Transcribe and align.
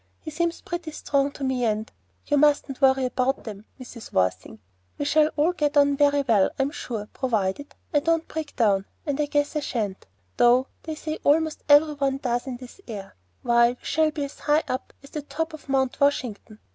He 0.19 0.31
seems 0.31 0.61
pretty 0.61 0.89
strong 0.93 1.29
to 1.33 1.43
me, 1.43 1.63
and 1.63 1.91
You 2.25 2.35
mustn't 2.35 2.81
worry 2.81 3.05
about 3.05 3.43
them, 3.43 3.65
Mrs. 3.79 4.11
Worthing 4.11 4.57
We 4.97 5.05
shall 5.05 5.27
all 5.35 5.53
get 5.53 5.77
on 5.77 5.95
very 5.95 6.23
well, 6.23 6.49
I'm 6.57 6.71
sure, 6.71 7.07
provided 7.13 7.75
I 7.93 7.99
don't 7.99 8.27
break 8.27 8.55
down, 8.55 8.85
and 9.05 9.19
I 9.21 9.27
guess 9.27 9.55
I 9.55 9.59
sha'n't, 9.59 10.07
though 10.37 10.65
they 10.81 10.95
say 10.95 11.19
almost 11.23 11.63
every 11.69 11.93
one 11.93 12.17
does 12.17 12.47
in 12.47 12.57
this 12.57 12.81
air. 12.87 13.15
Why, 13.43 13.73
we 13.73 13.77
shall 13.83 14.09
be 14.09 14.25
as 14.25 14.39
high 14.39 14.63
up 14.67 14.91
as 15.03 15.11
the 15.11 15.21
top 15.21 15.53
of 15.53 15.69
Mount 15.69 15.99
Washington." 15.99 16.57